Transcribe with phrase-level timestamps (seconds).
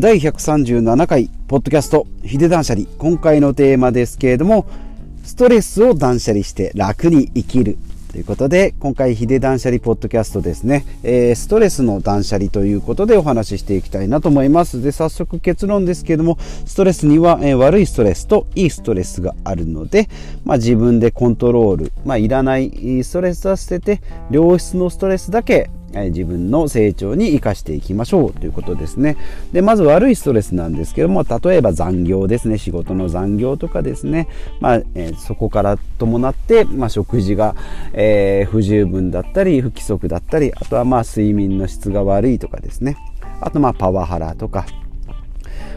[0.00, 2.86] 第137回ポッドキャストヒデ断捨離。
[2.98, 4.64] 今回のテーマですけれども
[5.24, 7.76] ストレスを断捨離して楽に生きる。
[8.12, 14.80] ということで今回ヒデ断捨離ポッドキャストですね、えー、ストレスの断捨離ということでお話ししていきたいなと思います。
[14.80, 20.08] で早速結論ですけれどもストレスには、えー、悪いストレスといいストレスがあるので、
[20.44, 25.70] まあ、自分でコントロール、まあ、いらないストレスは捨てて良質のストレスだけ
[26.06, 29.16] 自分の成長に生かしていきましょうということですね。
[29.52, 34.28] で、まず悪いストレスなんですけども、例えば残業ですね、仕事の残業とかですね、
[34.60, 37.54] まあ、えー、そこから伴って、まあ、食事が、
[37.92, 42.96] えー、不十分だったり、不規則だったり、あとはまあ睡眠の質が悪いとかですね、
[43.40, 44.66] あとまあパワハラとか、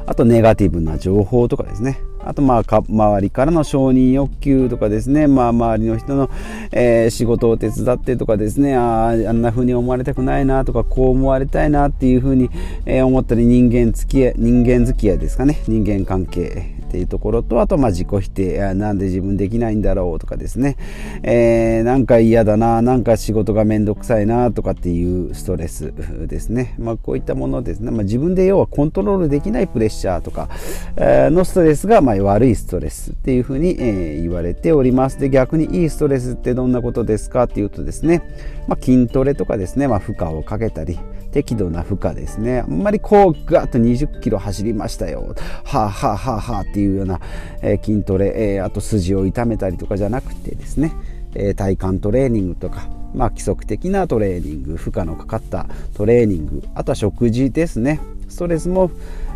[0.06, 2.00] あとネガティブな情報とかですね。
[2.24, 6.30] あとまあか周りからの承認欲求とかですね、まあ、周りの人の、
[6.72, 8.76] えー、仕事を手伝ってとかですね。
[8.76, 12.50] ああんな風に思われたくないなとかこう思われたいなっていう風に、
[12.86, 15.62] えー、思ったり人間付き合い人間付き合いですかね。
[15.68, 18.62] 人間関係っていうところとあとまあ自己否定。
[18.74, 20.78] なんで自分できないんだろうとかですね、
[21.24, 25.94] えー、なんか嫌だななんか仕事が面倒くさいなとかっていうストレス
[26.28, 30.50] ですね、まあ、こういったものですね、まあ、自分で要はコントロールできないプレッシャーとか、
[30.96, 35.20] えー、のストレスがまあ悪いストレスっていうふうに、え、言われております。
[35.20, 38.22] で逆にいいストレスってどんなことですかっていうとですね、
[38.68, 41.00] まあ、筋トレとかですね、まあ、負荷をかけたり
[41.32, 42.60] 適度な負荷ですね。
[42.60, 45.36] あんまりこうガッと20キロ走りましたよ。
[45.64, 47.20] はあはあはあはあっていうような、
[47.62, 50.94] えー、筋トレ、えー、あと筋を痛めたりとかじゃなくてですね、
[51.36, 58.00] えー、体幹トレーニングとかまあ、規則的なトレーニング負荷のかかったトレーニングあとは食事ですね。
[58.30, 58.90] ストレスも、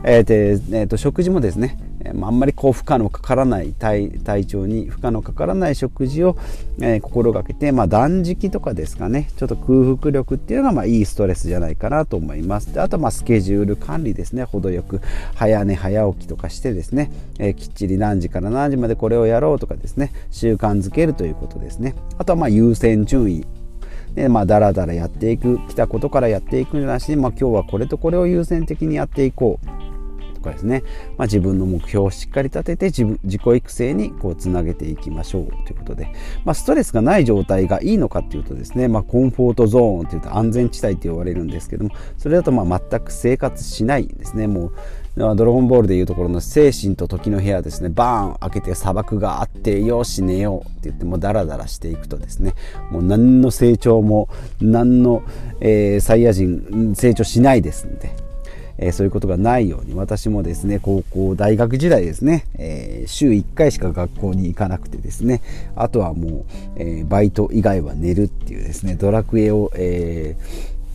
[0.05, 0.33] えー
[0.73, 1.77] えー、と食事もですね
[2.09, 6.37] あんまりこう負荷のかからない体体調に負荷のかからない食事を、
[6.79, 9.29] えー、心がけて、まあ、断食とかですかね。
[9.37, 12.73] ちょっと空腹力っていうのがまあいいストレスじゃないかなと思います。
[12.73, 14.43] であとまあスケジュール管理ですね。
[14.43, 15.01] 程よく
[15.35, 20.11] 早寝早起きとかしてですね、えー、きっちり何時から何時までこれをやろうとかですね。
[20.31, 21.95] 習慣づけるということですね。
[22.17, 23.45] あとはまあ優先順位。
[24.15, 29.84] でまあ、だらだらやっていく来たことからやっていくんじゃなしに、まあ、今日はこれとこれを優先的にやっていこう。
[30.45, 30.83] かですね、
[31.17, 35.47] まあ、自分の目標をしっかり立てて自分自己育成にこうつなげていきましょう。
[35.65, 36.13] ということで、
[36.45, 41.91] まあ、ストレスがない状態がいいのかっていうとですね、まあ、コンフォートゾーンというと安全地帯って言われるんですけども。
[42.17, 44.47] それだとまあ全く生活しないですね。
[44.47, 44.71] もう
[45.17, 47.89] ドラゴンボールでいうところの精神と時の部屋ですね。
[47.89, 52.53] バーン開けて砂漠があってよし寝ようって言ってもダラダラしていくとですね。
[52.91, 54.27] もう何の成長も
[54.61, 55.23] 何の、
[55.61, 58.24] えー、サイヤ人成長しないですんで。
[58.77, 65.41] えー、そういうことがないように私もですね高校大学時代ですね、えー、週1回しか学校に行かなくてですね
[65.75, 66.45] あとはもう、
[66.77, 70.35] えー、バイト以外は寝るっていうですねドラクエを、え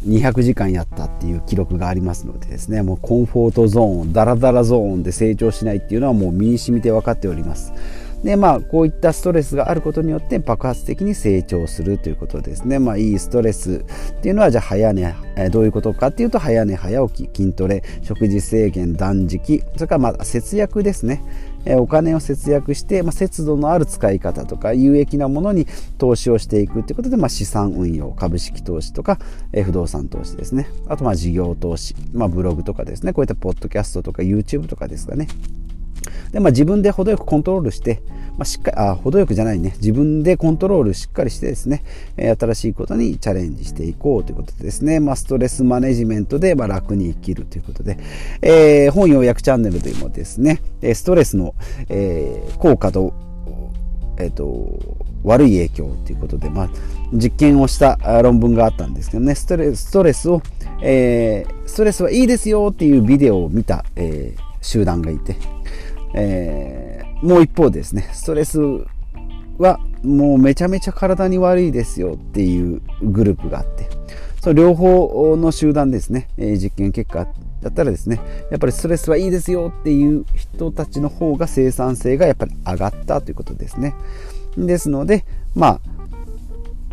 [0.07, 7.73] 200時間やったっていう記録がありますのでですねもうコンフォートゾーンダラダラゾーンで成長しないっていうのはもう身に染みて分かっております。
[8.22, 12.78] でまあこういったストレスがあることによって爆発的に成長するということですね。
[12.78, 13.84] まあいいストレス
[14.19, 19.62] っていうのはじゃあ早寝、えどういうことかっていうと早寝早起き筋トレ食事制限断食。
[19.75, 21.22] それからまあ節約ですね。
[21.66, 25.66] お金を節約して、まあ、節度のある使い方とか有益なものに
[25.98, 29.19] 投資をしていくということで、まあ、資産運用株式投資とか
[29.52, 30.69] え不動産投資ですね。
[30.88, 33.12] あとまあ事業投資、まあ、ブログとかですね。
[33.12, 35.28] こういったポッドキャストとか YouTube とかですかね。
[36.33, 38.03] で、まあ、自分で程よくコントロールして、
[38.38, 39.75] まあ、しっかりあ程よくじゃないね。
[39.77, 41.83] 自分でコントロールしっかりしてですね、
[42.16, 47.99] え新しいことにチャレンジしていこうということでですね、まあ、ストレスマネジメントで、ま楽に生きるということで、
[48.43, 50.62] えー、本要約チャンネルでもですね
[50.94, 51.55] ストレスの、
[51.88, 53.12] えー、効果と,、
[54.19, 56.71] えーと、悪い影響ということで、まあ、
[57.12, 59.34] 実験をした論文があったんですけどね。
[59.34, 60.43] ストレストレスを、
[60.82, 65.37] えー、ストレスはいいですよっていうビデオを見た、え、集団がいて。
[66.15, 68.09] えー、もう一方ですね。
[68.12, 68.60] ストレス
[69.59, 73.88] はもうめちゃめちゃ体に悪いですよっていうグループがあって。
[74.41, 77.26] その両方の集団ですね、えー、実験結果
[77.61, 78.20] だったらですね。
[78.50, 83.94] やっぱりストレスはいいですよっていう人たちの方が生産性がやっぱり上がったということですね。
[84.56, 85.25] ですので
[85.55, 86.00] まあ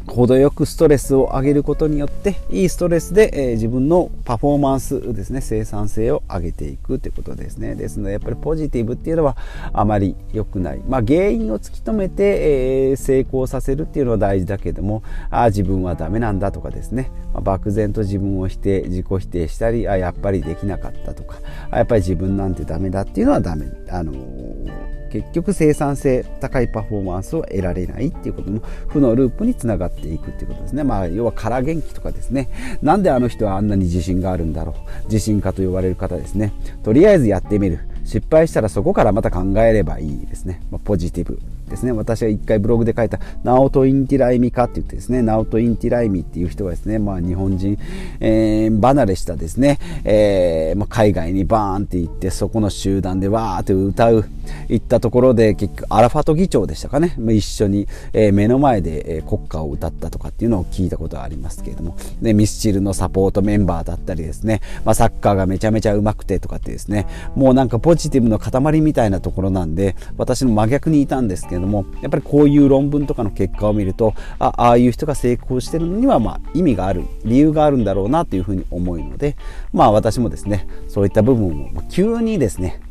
[0.08, 7.76] 程よくストレスを上げることによっていいストレスで、えー、自分のパフォーマンスですね生産性を上げていくということですね。
[7.76, 9.38] ですのでやっぱりポジティブっていうのは
[9.74, 21.38] あまり良くない、まあ、原因を突き止めて、えー、成功させるっていうのは大事だけどもあ自分はダメなんだとかですね、まあ、漠然と自分を否定自己否定したりあやっぱりできなかったとか
[21.70, 23.68] あやっぱり自分なんてダメだっていうのはダメ。
[23.90, 30.84] あのー結局生産性高いパフォーマンスを得られないっていうことも負のループにつながっていくっていうことですね。
[30.84, 32.50] まあ要は空元気とかですね。
[32.82, 35.06] なんであの人はあんなに自信があるんだろう。
[35.06, 36.54] 自信家と呼ばれる方ですね。
[36.84, 37.80] とりあえずやってみる。
[38.06, 41.40] 失敗したらそこからまた考えればいいですね、まあ、ポジティブ。
[41.70, 41.92] ですね。
[41.92, 47.78] 私が一回ブログで書いたナオト・インティライミとかって言ってですねナオト・インティライミっていう人がですね、まあ、日本人、
[48.20, 54.26] えー、離れしたですね、えーまあ、海外にバーンって行ってそこの集団でわーって歌う
[54.70, 61.96] 行ったところで結局アラファト議長でしたかね、まあ、一緒に、えー、目の前で、え、国歌を歌ったとかっていうのを聞いたことがありますけれども。
[62.22, 67.08] でミスチルのサポートメンバーだったりですね、まあ、サッカーがめちゃめちゃうまくてとかってですね。
[67.36, 79.36] もうなんかポジティブの塊みたいなところなんで私の真逆にいたんですけどれどもやっぱりこういう論文とかの結果を見るとあああいう人が成功してるのにはま意味がある理由があるんだろうなというふうに思うので
[79.74, 82.82] まあ私もですねそういった部分を急にですね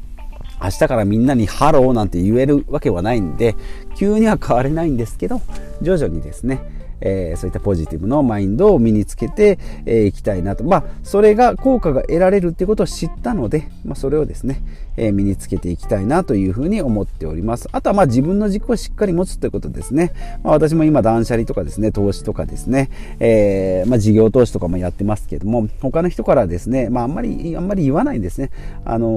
[0.62, 3.54] 明日からみんなにハローなんて言えるわけはないんで
[3.96, 5.40] 急には変われないんですけど
[5.82, 10.64] 徐々にですねえー、そういったポジティブのマインドを身につけてい、えー、きたいなと。
[10.64, 14.62] まあ、それが効果が得られるっていうことを知ったので、まあ、それをですね、
[14.96, 17.68] え、身につけていきたいなというふうに思っております。
[17.72, 20.12] あとは、まあ、自分の軸をしっかり持つということですね。
[20.42, 22.90] まあ、私も今、断捨離とかですね、投資とかですね、
[23.20, 28.50] えー、まあ、事業投資とかもやってますけども、他の人からですね、まあ、あんまり、あんまり言わないんですね。
[28.84, 29.10] あのー、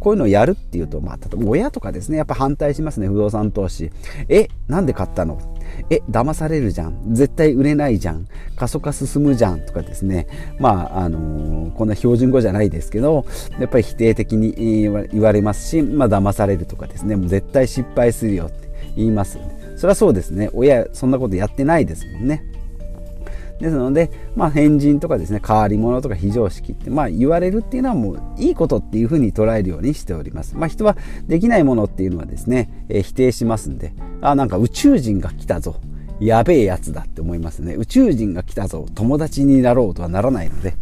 [0.00, 3.90] こういうのをやるっていうと、まあ、例えば親とかですね、やっぱ反対しますね、不動産投資。
[4.28, 5.38] え、なんで買ったの？
[5.90, 7.14] え、騙されるじゃん。
[7.14, 8.26] 絶対売れないじゃん。
[8.56, 9.60] 過疎化進むじゃん。
[9.60, 10.26] とかですね。
[10.58, 13.26] まあ、あのー、こんな標準語じゃないですけど、
[13.58, 17.16] やっぱり否定的に言われますし、まあ、騙されるとかですね。
[17.16, 19.58] もう絶対失敗するよって言いますよね。
[19.76, 20.50] それはそうですね。
[20.52, 22.42] 親、そんなことやってないですもんね。
[23.60, 35.76] ですので、まあ、変人とかですね変わり者とか非常識って、まあ、言われるっていうのはもういいことっていうふうに捉えるようにしております、まあ、人はできないものっていうのはですね、えー、否定しますんであなんか宇宙人が来たぞ
[36.20, 37.74] やべえやつだって思いますね。
[37.74, 38.86] 宇宙人が来たぞ。
[38.94, 40.74] 友達になろうとはならないので。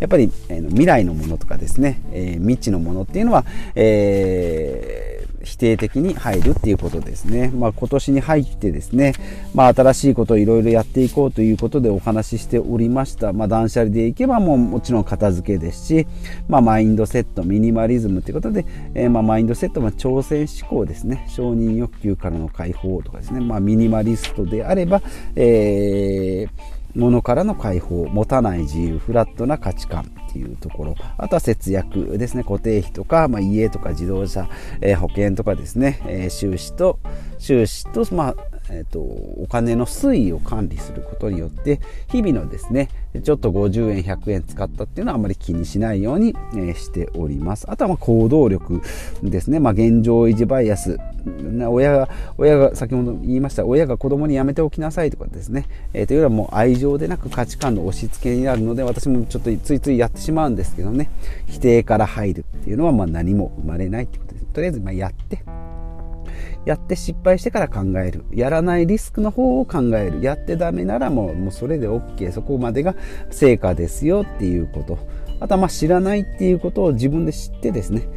[0.00, 3.44] やっぱり、えー、未来のものとかですね、えー、未知のものっていうのは、
[3.74, 5.13] えー
[5.44, 7.50] 否定的に入るっていうことですね。
[7.54, 9.12] まあ、今年に入ってですね、
[9.54, 13.32] まあ、新しいことをいろいろやっていこうということでお話ししておりました。
[13.32, 16.06] まあ、断捨離でいけばもうもちろん片付けですし、
[16.48, 21.26] まあ、マインドセット、ミニマリズムということで、えー、まあ、マインドセットは挑戦思考ですね。
[21.28, 23.40] 承認欲求からの解放とかですね。
[23.40, 25.02] まあ、ミニマリストであれば、
[25.36, 30.96] えー物からの解放持たない自由フラットな価値観っていうところ。
[31.16, 32.42] あとは節約ですね。
[32.42, 34.48] 固定費とか、まあ、家とか自動車、
[34.80, 36.98] えー、保険とかですね、えー、収支と
[37.38, 38.34] 収支と、まあ、
[38.70, 41.80] えーと、お金の推移を管理することによって
[42.10, 42.88] 日々のですね
[43.22, 47.70] ちょっと50円100円使ったっていうのはあまり気にしないように、え、しております。
[47.70, 48.82] あとはま行動力
[49.22, 50.98] ですね、まあ、現状維持バイアス。
[51.70, 61.10] 親が親が先ほど言いました親が子供にやめておきなさいとかですね、えー、というよりはもう愛情でなく価値観の押し付けになるので私もちょっとついついやってしまうんですけどね。
[61.46, 64.46] 否定から入るっていうのはま何も生まれないってことです。
[64.46, 65.63] とりあえずまやって。
[66.64, 68.24] やって失敗してから考える。
[68.32, 70.22] やらないリスクの方を考える。
[70.22, 72.94] やってダメならもうもうそれで OK そこまでが
[73.30, 74.98] 成果ですよっていうこと。
[75.40, 78.08] あとはまあ知らないっていうことを自分で知ってですね。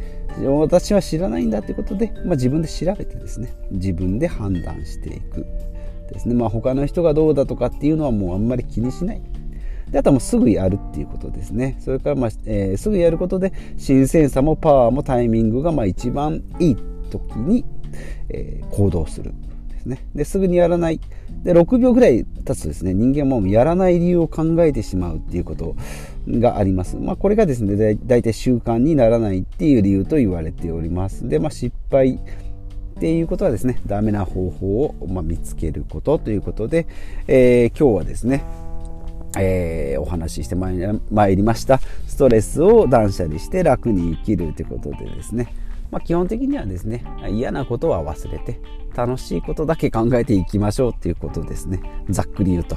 [0.46, 3.54] 私は知らないんだってことで、まあ、自分で調べてですね。
[3.70, 5.44] 自分で判断していく
[6.12, 6.34] ですね。
[6.34, 9.22] まあ他の人がどうだとかっていうのはもうあんまり気にしない。
[9.90, 11.76] であとはもうすぐやるっていうことですね。
[11.80, 16.76] それから、まあえー、すぐやることで新鮮さもパワーもタイミングがまあ一番いい
[17.10, 17.64] 時に
[18.28, 19.32] えー、行動する
[19.68, 20.04] ですね。
[20.14, 21.00] ですぐにやらない。
[21.42, 25.76] で6秒ぐらい経つとですね人間はもうやらない理由を考えてしまうっていうこと
[26.28, 31.28] があります、まあ、これがですねだいたい習慣にならないっていう理由と言われております。
[31.28, 36.88] で、まあ、失敗っていうことはですねダメな方法を、ま見つけることということで、
[37.28, 38.42] えー、今日はですね
[39.38, 40.70] えー、お話ししてま
[41.28, 41.80] いりました。
[42.06, 45.54] ストレスを断捨離して楽に生きるということでですね。
[45.90, 48.60] まあ、基本的にはですね嫌なことは忘れて
[48.94, 51.80] 楽しいことだけ考えていきましょうっていうことですね。
[52.10, 52.76] ざっくり言うと、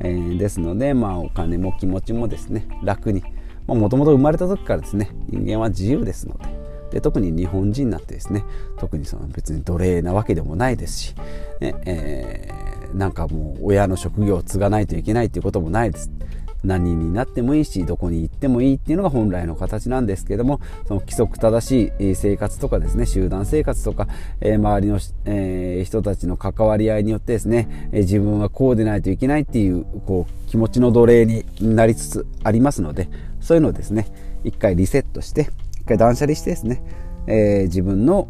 [0.00, 3.22] えー、ですので、まあ、お金も気持ちもですね楽に。
[3.66, 6.60] もともと生まれた時からですね人間は自由ですので。
[6.90, 8.44] で特に日本人になってですね
[8.78, 11.14] 特にその別に奴隷なわけでもないですし、
[11.60, 16.10] ねえー、なんかもう親の職業を継がないといけないっていうこともないです。
[16.64, 24.08] 何になってもいいしどこに行ってもいいっていうのが本来の形なんですけどもその規則正しい生活とかですね集団生活とか、
[24.40, 33.08] えー、周りの、えー、人たちの関わり合いによってですね、えー、自分はこうでないといけないっていうこう気持ちの奴隷になりつつありますので
[33.40, 34.06] そういうのをですね
[34.44, 35.48] 一回リセットして
[35.80, 36.82] 一回断捨離してですね、
[37.26, 38.28] え自分の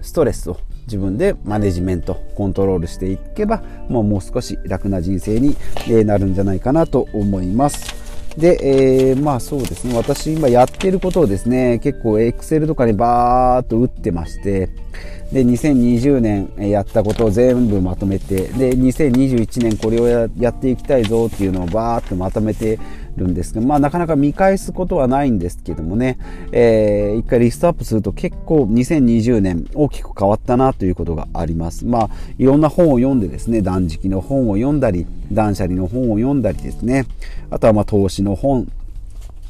[0.00, 5.56] ストレスを自分でマネジメントコントロールしていけばもうもう少し楽な人生に
[6.04, 8.04] なるんじゃないかなと思います。
[8.36, 8.58] で、
[9.10, 14.70] えー、まあそうですね、私今やってることをですね、結構 Excel とかにバーっと打ってまして、
[15.34, 20.06] で、2020年やったことを全部まとめて、で、2021年これを
[20.38, 22.78] やっていきたいぞっていうのをバーっとまとめて
[23.16, 26.18] るんですけど、まあなかなか見返すことはないんですけどもね、
[26.52, 31.84] えー、一回リストアップすると結構2020年大きく変わったなということがあります。
[31.84, 37.06] まあいろんな本を読んでですね、断食の本を読んだり、断捨離の本を読んだりですね、
[37.50, 38.68] あとはま投資の本、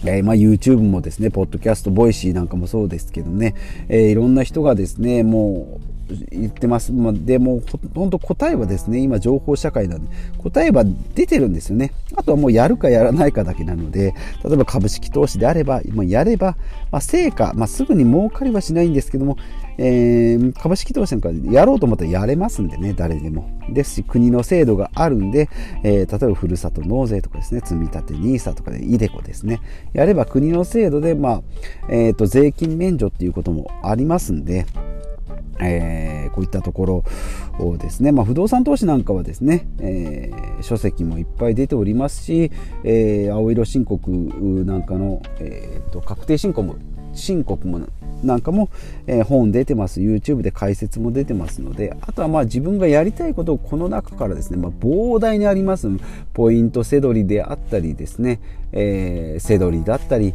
[0.06, 3.54] えー、まあ、YouTube もですね、ポッドキャスト、 Voicy なんかもそうですけどね、
[3.88, 5.93] えー、いろんな人がですね、もう
[6.30, 6.92] 言ってます。
[6.92, 7.62] ま、でも、
[7.94, 11.92] 本当答えはですね、今情報社会なんで、答えは出てるんですよね。
[12.16, 16.56] あとはもうやるかやらないかだけなので、例えば株式投資であれば、ま、やれば、
[16.90, 19.36] まあ、成果、まあ、すぐに儲かりはしないんですけども、
[19.78, 23.48] えー、株式投資なんかやろうと思ったらやれますんでね、誰でも。
[23.70, 25.48] ですし、国の制度があるんで、
[25.82, 29.60] えー、例えばふるさと納税とかですね、積立 NISA とかで、イデコですね、
[29.92, 31.42] やれば国の制度で、まあ、
[31.88, 34.66] えっ、ー、と、税金免除っていうこともありますんで、
[35.60, 37.04] えー、こういったところ
[37.58, 42.50] をですね、まあ、不動産投資なんかはですね、えー、書籍もいっぱい出ておりますし、
[42.84, 46.76] えー、青色申告なんかの、えーと、確定申告も
[47.14, 47.80] 申告も
[48.22, 48.70] なんかも、
[49.06, 50.00] え、本出てます。
[50.00, 55.88] YouTube で解説も出てますのであとはまあ自分がやりたいことをこの中からですね、まあ、膨大にあります。
[56.32, 58.40] ポイントせどりであったりですね、
[58.72, 60.34] えー、せどりだったり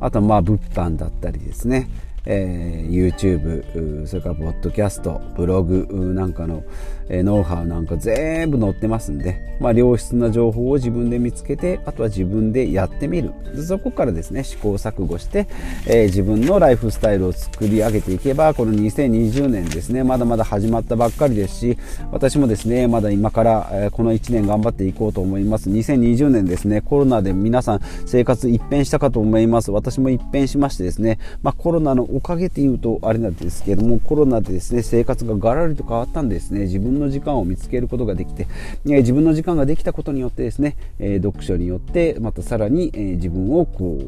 [0.00, 1.88] あとはまあ物販だったりですね。
[2.26, 6.64] えー、YouTube それからポッドキャストブログなんかの、
[7.08, 13.32] えー、ノウハウなんか全部載ってますんで、まあ、良質な情報を自分で見つけてあとは自分でやってみる。
[13.66, 15.48] そこからですね試行錯誤して、
[15.86, 21.78] えー、自分のライフスタイルを作り上げていけばこの2020年ですねまだまだ始まったばっかりですし
[22.12, 25.70] 私もですねまだ今から、えこの1年頑張っていこうと思います。
[25.70, 29.70] 2020年ですねコロナで皆さん生活一変したかと思います。
[29.70, 36.60] 私も一変しましてですね、まあ、コロナのおかげっていうとあれなんですけどもコロナでですね生活がガラリと変わったんですね。
[36.62, 38.46] 自分の時間を見つけることができて、
[38.86, 43.98] え自分の時間ができたことによってですね、え読書によってまたさらに、え自分をこ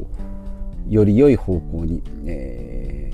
[0.89, 3.12] うより良い方向に、えー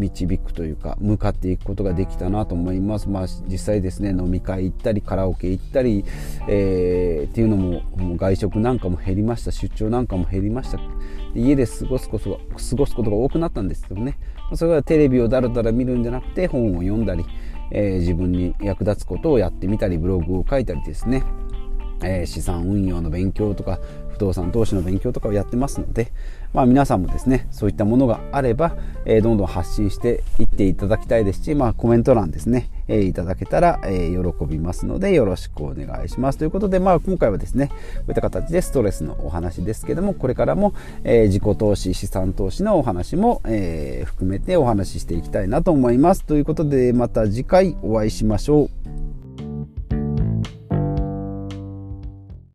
[0.00, 3.08] 導くというか向かっていくことができたなと思います。
[3.08, 6.04] まあ、実際ですね飲み会行ったりカラオケ行ったり、
[6.48, 7.82] えー、っていうのも
[8.16, 9.52] 外食なんかも減りました。
[9.52, 10.80] 出張なんかも減りました。
[11.34, 14.18] 家で過ごすことが過ごすことが多くなったんですけどね。
[14.54, 17.24] それはテレビをだらだら見るんじゃなくて本を読んだり、
[17.70, 21.22] えー、自分に役立つことをやってみたりブログを書いたりですね、
[22.02, 23.78] えー、資産運用の勉強とか
[24.08, 26.12] 不動産投資の勉強とかをやってますので、
[26.52, 36.38] まあ、皆さんもですねそういったものがあれば、えー、どんどん発信していっていただきたいですし、まあ、コメント欄ですね、えー、いただけたら、えー、喜びますのでよろしくお願いします。
[36.38, 37.74] ということで、まあ、今回はですねこ
[38.08, 46.24] ういった形でストレスのお話ですけどもこれからも、え自己投資資産投資のお話も、え含めてお話ししていきたいなと思います。
[46.24, 49.09] ということでまた次回お会いしましょう。